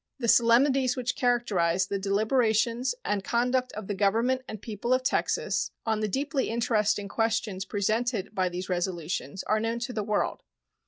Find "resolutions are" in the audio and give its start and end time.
8.67-9.59